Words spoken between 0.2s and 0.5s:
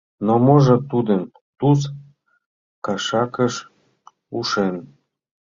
Но